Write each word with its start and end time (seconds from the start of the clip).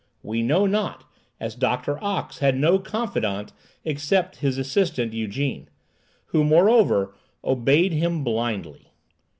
We 0.23 0.41
know 0.41 0.65
not, 0.65 1.03
as 1.39 1.53
Doctor 1.53 2.03
Ox 2.03 2.39
had 2.39 2.57
no 2.57 2.79
confidant 2.79 3.53
except 3.85 4.37
his 4.37 4.57
assistant 4.57 5.11
Ygène, 5.13 5.67
who, 6.29 6.43
moreover, 6.43 7.13
obeyed 7.43 7.91
him 7.93 8.23
blindly. 8.23 8.93